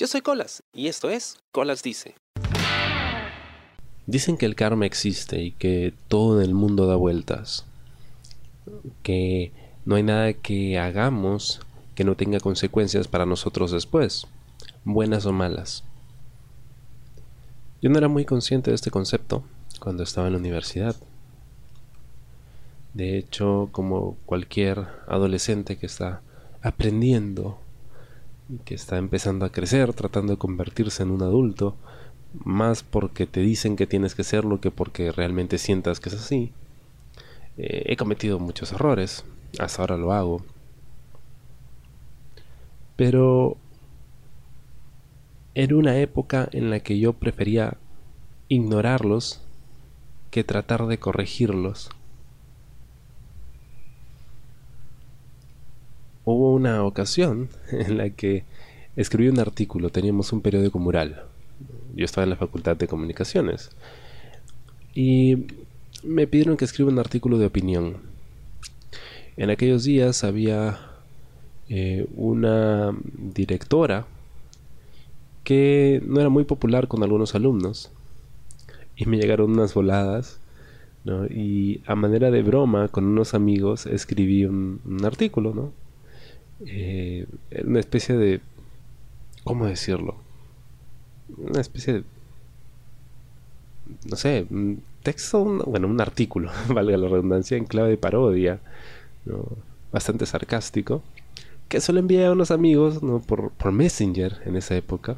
[0.00, 2.14] Yo soy Colas y esto es Colas Dice.
[4.06, 7.66] Dicen que el karma existe y que todo en el mundo da vueltas.
[9.02, 9.52] Que
[9.84, 11.60] no hay nada que hagamos
[11.94, 14.26] que no tenga consecuencias para nosotros después,
[14.86, 15.84] buenas o malas.
[17.82, 19.44] Yo no era muy consciente de este concepto
[19.80, 20.96] cuando estaba en la universidad.
[22.94, 26.22] De hecho, como cualquier adolescente que está
[26.62, 27.58] aprendiendo
[28.64, 31.76] que está empezando a crecer, tratando de convertirse en un adulto,
[32.44, 36.52] más porque te dicen que tienes que serlo que porque realmente sientas que es así.
[37.56, 39.24] Eh, he cometido muchos errores,
[39.58, 40.42] hasta ahora lo hago.
[42.96, 43.56] Pero
[45.54, 47.76] era una época en la que yo prefería
[48.48, 49.42] ignorarlos
[50.30, 51.90] que tratar de corregirlos.
[56.24, 58.44] Hubo una ocasión en la que
[58.96, 61.24] escribí un artículo, teníamos un periódico mural.
[61.94, 63.70] Yo estaba en la Facultad de Comunicaciones.
[64.94, 65.46] Y
[66.02, 67.96] me pidieron que escriba un artículo de opinión.
[69.36, 70.78] En aquellos días había
[71.68, 74.06] eh, una directora
[75.44, 77.90] que no era muy popular con algunos alumnos.
[78.96, 80.38] Y me llegaron unas voladas.
[81.30, 85.72] Y a manera de broma con unos amigos escribí un, un artículo, ¿no?
[86.66, 87.26] Eh,
[87.64, 88.40] una especie de...
[89.44, 90.16] ¿Cómo decirlo?
[91.36, 92.04] Una especie de...
[94.08, 98.60] No sé, un texto, bueno, un artículo, valga la redundancia, en clave de parodia,
[99.90, 101.02] bastante sarcástico,
[101.68, 103.20] que solo envié a unos amigos ¿no?
[103.20, 105.16] por, por Messenger en esa época.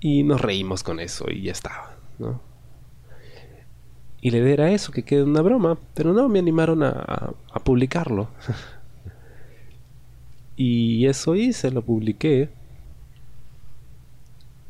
[0.00, 2.40] Y nos reímos con eso y ya estaba, ¿no?
[4.20, 7.60] Y la idea era eso, que quede una broma, pero no me animaron a, a
[7.64, 8.28] publicarlo.
[10.56, 12.48] Y eso hice, lo publiqué.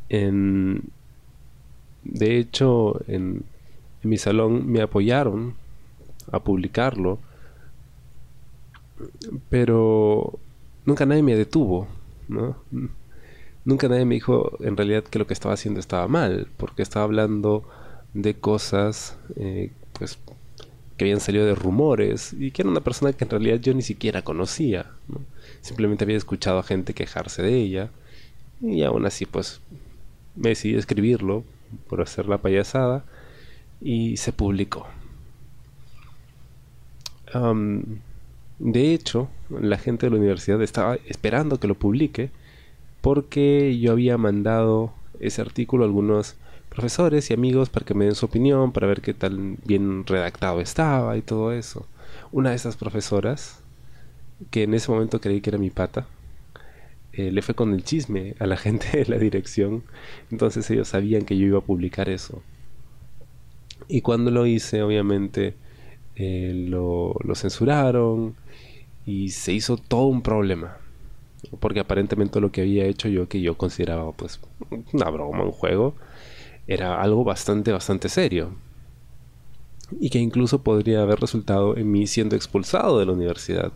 [0.09, 0.83] En,
[2.05, 3.43] de hecho, en,
[4.03, 5.55] en mi salón me apoyaron
[6.33, 7.19] a publicarlo.
[9.51, 10.39] Pero
[10.87, 11.89] nunca nadie me detuvo,
[12.29, 12.57] ¿no?
[13.65, 17.05] Nunca nadie me dijo en realidad que lo que estaba haciendo estaba mal, porque estaba
[17.05, 17.65] hablando
[18.13, 20.19] de cosas eh, pues
[20.97, 23.83] que habían salido de rumores y que era una persona que en realidad yo ni
[23.83, 24.93] siquiera conocía.
[25.09, 25.21] ¿no?
[25.61, 27.91] Simplemente había escuchado a gente quejarse de ella.
[28.61, 29.61] Y aún así, pues,
[30.37, 31.45] me decidí escribirlo
[31.89, 33.05] por hacer la payasada.
[33.81, 34.87] Y se publicó.
[38.61, 42.31] de hecho, la gente de la universidad estaba esperando que lo publique
[43.01, 46.37] porque yo había mandado ese artículo a algunos
[46.71, 50.61] profesores y amigos para que me den su opinión, para ver qué tan bien redactado
[50.61, 51.87] estaba y todo eso.
[52.33, 53.61] Una de esas profesoras
[54.51, 56.07] que en ese momento creí que era mi pata,
[57.17, 59.85] eh, le fue con el chisme a la gente de la dirección.
[60.31, 62.43] Entonces ellos sabían que yo iba a publicar eso.
[63.89, 65.55] Y cuando lo hice, obviamente,
[66.17, 68.35] eh, lo, lo, censuraron
[69.07, 70.79] y se hizo todo un problema.
[71.61, 74.41] Porque aparentemente lo que había hecho yo, que yo consideraba pues
[74.93, 75.95] una broma, un juego,
[76.67, 78.51] era algo bastante, bastante serio.
[80.01, 83.73] Y que incluso podría haber resultado en mí siendo expulsado de la universidad.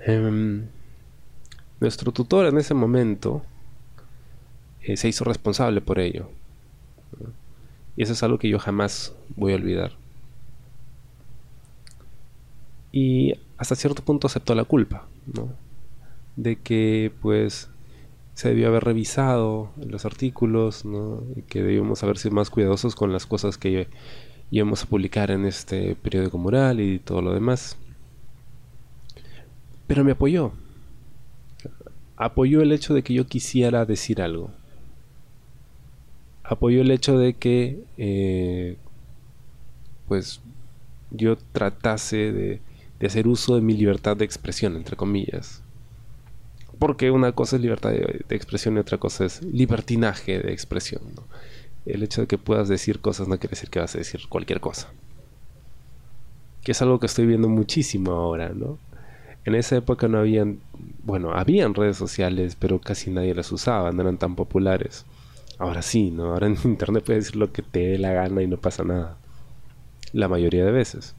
[0.00, 0.66] Em,
[1.80, 3.42] nuestro tutor en ese momento
[4.82, 6.30] eh, se hizo responsable por ello.
[7.96, 9.92] Y eso es algo que yo jamás voy a olvidar.
[12.92, 15.06] Y hasta cierto punto aceptó la culpa,
[16.36, 17.68] De que pues
[18.34, 20.84] se debió haber revisado los artículos,
[21.36, 23.88] Y que debíamos haber sido más cuidadosos con las cosas que
[24.50, 27.76] íbamos a publicar en este periódico mural y todo lo demás.
[29.88, 30.52] Pero me apoyó.
[32.16, 34.50] Apoyó el hecho de que yo quisiera decir algo.
[36.44, 38.76] Apoyó el hecho de que, eh,
[40.06, 40.40] pues,
[41.10, 42.60] yo tratase de,
[43.04, 45.62] hacer uso de mi libertad de expresión, entre comillas.
[46.78, 51.02] Porque una cosa es libertad de, expresión y otra cosa es libertinaje de expresión.
[51.86, 54.60] El hecho de que puedas decir cosas no quiere decir que vas a decir cualquier
[54.60, 54.88] cosa.
[56.62, 58.78] Que es algo que estoy viendo muchísimo ahora, ¿no?
[59.48, 60.60] En esa época no habían,
[61.04, 65.06] bueno, habían redes sociales, pero casi nadie las usaba, no eran tan populares.
[65.56, 66.34] Ahora sí, ¿no?
[66.34, 69.16] Ahora en internet puedes decir lo que te dé la gana y no pasa nada.
[70.12, 71.14] La mayoría de veces.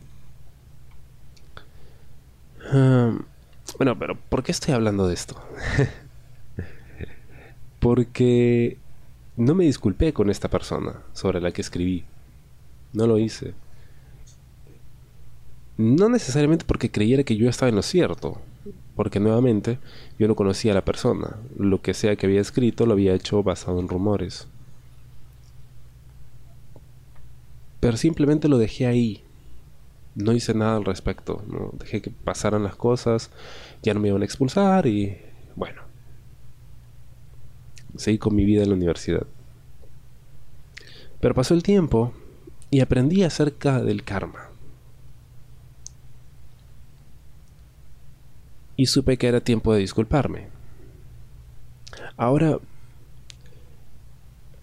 [2.71, 5.35] bueno, pero ¿por qué estoy hablando de esto?
[7.79, 8.77] Porque
[9.37, 12.05] no me disculpé con esta persona sobre la que escribí.
[12.93, 13.55] No lo hice.
[15.79, 18.41] No necesariamente porque creyera que yo estaba en lo cierto,
[18.97, 19.79] porque nuevamente
[20.17, 21.37] yo no conocía a la persona.
[21.57, 24.49] Lo que sea que había escrito lo había hecho basado en rumores.
[27.79, 29.23] Pero simplemente lo dejé ahí.
[30.15, 31.41] No hice nada al respecto.
[31.79, 33.31] Dejé que pasaran las cosas.
[33.81, 35.17] Ya no me iban a expulsar y
[35.55, 35.81] bueno.
[37.95, 39.25] Seguí con mi vida en la universidad.
[41.21, 42.11] Pero pasó el tiempo
[42.69, 44.48] y aprendí acerca del karma.
[48.79, 50.47] Y supe que era tiempo de disculparme.
[52.15, 52.59] Ahora,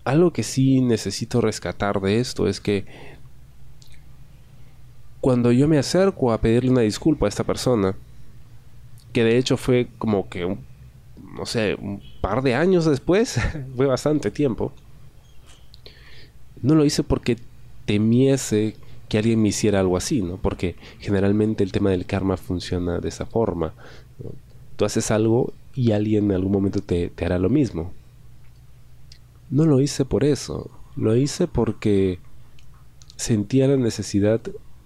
[0.04, 2.86] algo que sí necesito rescatar de esto es que
[5.20, 7.94] cuando yo me acerco a pedirle una disculpa a esta persona,
[9.12, 10.64] que de hecho fue como que, un,
[11.34, 13.38] no sé, un par de años después,
[13.76, 14.72] fue bastante tiempo,
[16.62, 17.36] no lo hice porque
[17.84, 18.76] temiese
[19.08, 20.36] que alguien me hiciera algo así, ¿no?
[20.38, 23.74] Porque generalmente el tema del karma funciona de esa forma.
[24.76, 27.92] Tú haces algo y alguien en algún momento te, hará lo mismo.
[29.50, 32.18] No lo hice por eso, lo hice porque
[33.16, 34.40] sentía la necesidad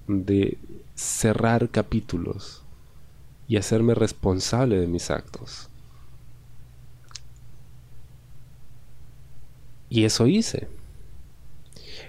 [0.07, 0.59] de
[0.95, 2.63] cerrar capítulos
[3.49, 5.69] y hacerme responsable de mis actos.
[9.89, 10.69] Y eso hice.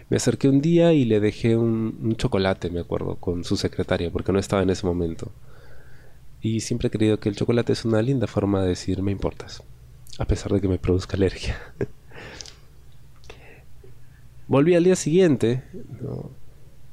[0.10, 4.32] Me acerqué un día y le dejé un, chocolate, me acuerdo, con su secretaria, porque
[4.32, 5.32] no estaba en ese momento.
[6.42, 9.64] Y siempre he creído que el chocolate es una linda forma de decir me importas,
[10.18, 11.58] a pesar de que me produzca alergia.
[14.48, 15.64] Volví al día siguiente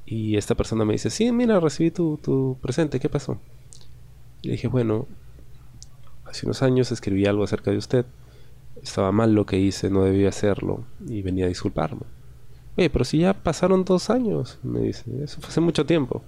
[0.07, 3.41] y esta persona me dice, sí, mira, recibí tu, tu presente, ¿qué pasó?
[4.43, 5.07] Le dije, bueno,
[6.25, 8.07] hace unos años escribí algo acerca de usted,
[8.83, 12.03] estaba mal lo que hice, no debía hacerlo y venía a disculparme.
[12.77, 16.23] Oye, pero si ya pasaron dos años, me dice, eso fue hace mucho tiempo.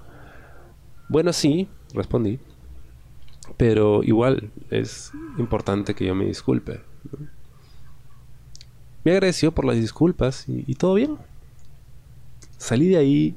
[1.08, 2.40] Bueno, sí, respondí,
[3.60, 6.80] pero igual es importante que yo me disculpe.
[9.04, 11.18] Me agradeció por las disculpas y, todo bien.
[12.56, 13.36] Salí de ahí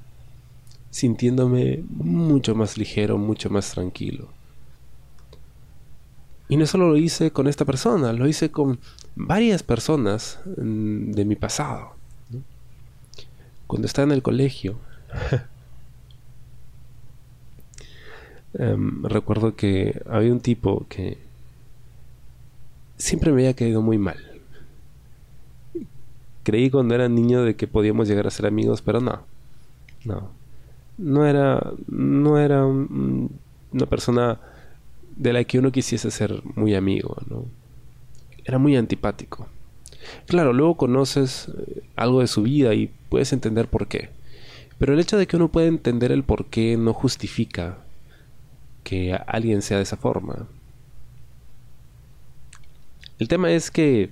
[0.92, 4.30] sintiéndome mucho más ligero, mucho más tranquilo.
[6.48, 8.80] Y no solo lo hice con esta persona, lo hice con
[9.18, 11.98] varias personas mm, de mi pasado
[13.74, 14.78] cuando estaba en el colegio,
[18.54, 21.18] em, recuerdo que había un tipo que
[22.98, 24.18] siempre me había caído muy mal.
[26.44, 29.22] Creí cuando era niño de que podíamos llegar a ser amigos, pero no.
[30.06, 30.30] No.
[30.98, 34.40] No era, no era una persona
[35.16, 37.46] de la que uno quisiese ser muy amigo, ¿no?
[38.46, 39.48] Era muy antipático.
[40.28, 44.10] Claro, luego conoces eh, algo de su vida y puedes entender por qué.
[44.78, 47.83] Pero el hecho de que uno pueda entender el por qué no justifica
[48.84, 50.48] que alguien sea de esa forma.
[53.20, 54.12] El tema es que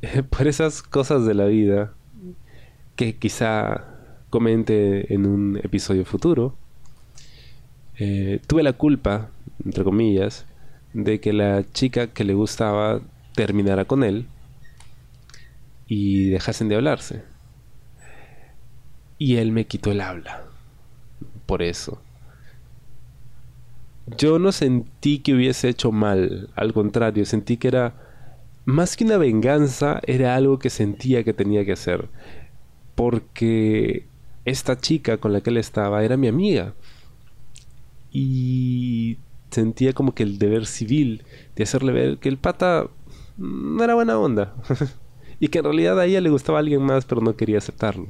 [0.30, 1.92] por esas cosas de la vida
[2.96, 3.84] que quizá
[4.30, 6.56] comente en un episodio futuro,
[7.96, 9.30] eh, tuve la culpa,
[9.64, 10.46] entre comillas,
[10.92, 13.00] de que la chica que le gustaba
[13.34, 14.26] terminara con él
[15.86, 17.22] y dejasen de hablarse.
[19.16, 20.44] Y él me quitó el habla.
[21.46, 22.00] Por eso.
[24.16, 27.94] Yo no sentí que hubiese hecho mal, al contrario, sentí que era
[28.64, 32.08] más que una venganza, era algo que sentía que tenía que hacer.
[32.94, 34.04] Porque
[34.44, 36.74] esta chica con la que él estaba era mi amiga.
[38.12, 39.18] Y
[39.50, 41.22] sentía como que el deber civil
[41.56, 42.88] de hacerle ver que el pata
[43.36, 44.54] no era buena onda.
[45.40, 48.08] y que en realidad a ella le gustaba alguien más, pero no quería aceptarlo.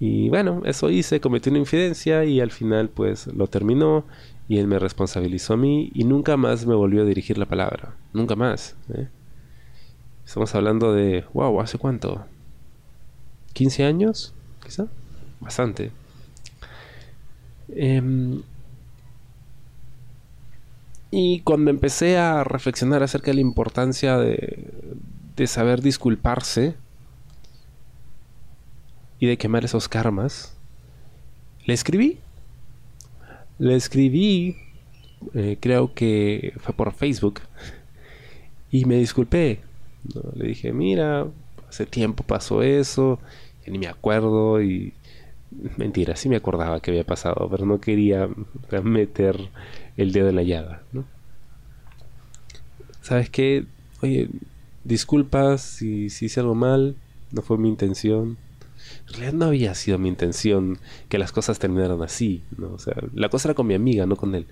[0.00, 4.04] Y bueno, eso hice, cometí una infidencia y al final pues lo terminó
[4.48, 7.94] y él me responsabilizó a mí y nunca más me volvió a dirigir la palabra.
[8.12, 8.76] Nunca más.
[8.94, 9.08] ¿eh?
[10.24, 12.24] Estamos hablando de, wow, ¿hace cuánto?
[13.54, 14.34] ¿15 años?
[14.64, 14.86] Quizá.
[15.40, 15.90] Bastante.
[17.70, 18.40] Eh,
[21.10, 24.68] y cuando empecé a reflexionar acerca de la importancia de,
[25.36, 26.76] de saber disculparse
[29.20, 30.56] y de quemar esos karmas,
[31.64, 32.18] le escribí.
[33.58, 34.56] Le escribí,
[35.34, 37.40] eh, creo que fue por Facebook,
[38.70, 39.60] y me disculpé.
[40.34, 41.26] Le dije, mira,
[41.68, 43.18] hace tiempo pasó eso,
[43.64, 44.92] ya ni me acuerdo, y
[45.76, 48.28] mentira, sí me acordaba que había pasado, pero no quería
[48.82, 49.48] meter
[49.96, 51.04] el dedo en la llaga, ¿no?
[53.02, 53.64] ¿Sabes qué?
[54.02, 54.28] Oye,
[54.84, 56.96] disculpas si, si hice algo mal,
[57.32, 58.36] no fue mi intención.
[59.06, 60.78] En realidad no había sido mi intención
[61.08, 62.72] que las cosas terminaran así, ¿no?
[62.72, 64.46] O sea, la cosa era con mi amiga, no con él.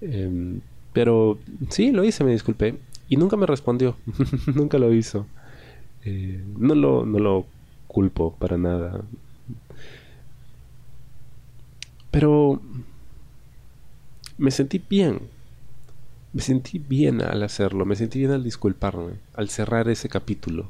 [0.00, 0.60] Em,
[0.92, 1.38] pero
[1.70, 2.76] sí, lo hice, me disculpé.
[3.08, 3.96] Y nunca me respondió,
[4.54, 5.26] nunca lo hizo.
[6.04, 7.46] Eh, no, lo, no lo
[7.88, 9.02] culpo para nada.
[12.10, 12.60] Pero
[14.38, 15.20] me sentí bien.
[16.32, 20.68] Me sentí bien al hacerlo, me sentí bien al disculparme, al cerrar ese capítulo.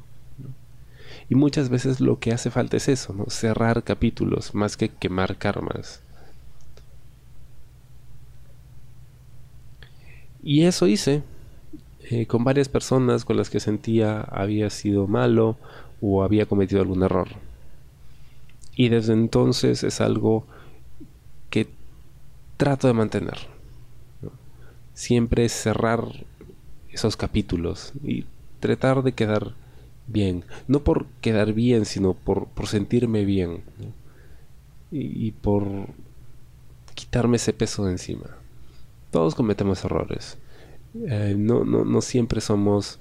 [1.29, 3.25] Y muchas veces lo que hace falta es eso, ¿no?
[3.29, 6.01] cerrar capítulos más que quemar karmas.
[10.41, 11.23] Y eso hice
[12.09, 15.57] eh, con varias personas con las que sentía había sido malo
[15.99, 17.27] o había cometido algún error.
[18.75, 20.45] Y desde entonces es algo
[21.49, 21.67] que
[22.55, 23.37] trato de mantener.
[24.93, 26.05] Siempre cerrar
[26.89, 28.25] esos capítulos y
[28.59, 29.53] tratar de quedar
[30.07, 30.45] bien.
[30.67, 33.63] No por quedar bien, sino por, sentirme bien.
[34.91, 35.65] Y, por
[36.95, 38.37] quitarme ese peso de encima.
[39.11, 40.37] Todos cometemos errores.
[40.95, 42.99] Eh, no, no, no, siempre somos...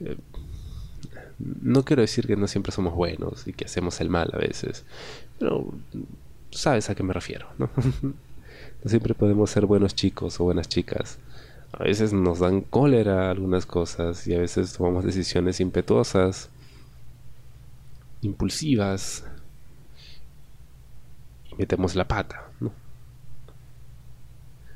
[0.00, 0.16] Eh,
[1.38, 4.84] no quiero decir que no siempre somos buenos y que hacemos el mal a veces,
[5.38, 5.72] pero
[6.52, 7.68] sabes a qué me refiero, ¿no?
[8.02, 11.18] no siempre podemos ser buenos chicos o buenas chicas.
[11.72, 16.50] A veces nos dan cólera algunas cosas y a veces tomamos decisiones impetuosas,
[18.20, 19.24] impulsivas
[21.50, 22.72] y metemos la pata, ¿no?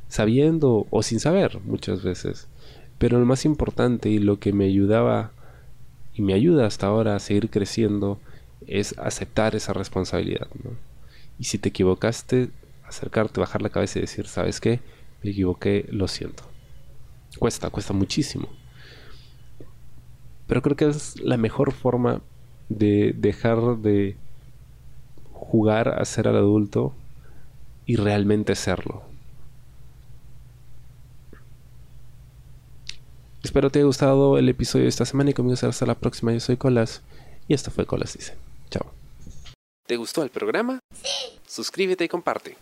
[0.09, 2.49] Sabiendo o sin saber muchas veces.
[2.99, 5.33] Pero lo más importante y lo que me ayudaba
[6.15, 8.19] y me ayuda hasta ahora a seguir creciendo
[8.67, 10.49] es aceptar esa responsabilidad.
[11.39, 12.49] Y si te equivocaste,
[12.87, 14.81] acercarte, bajar la cabeza y decir, ¿sabes qué?
[15.23, 16.56] Me equivoqué, lo siento.
[17.39, 18.49] Cuesta, cuesta muchísimo.
[20.47, 22.21] Pero creo que es la mejor forma
[22.69, 24.17] de dejar de
[25.33, 26.95] jugar a ser al adulto
[27.85, 29.03] y realmente serlo.
[33.43, 36.33] Espero te haya gustado el episodio de esta semana y conmigo hasta la próxima.
[36.33, 37.03] Yo soy Colas
[37.47, 38.35] y esto fue Colas Dice.
[38.71, 38.91] Chao.
[39.87, 40.81] ¿Te gustó el programa?
[40.93, 41.39] Sí.
[41.47, 42.57] Suscríbete y comparte.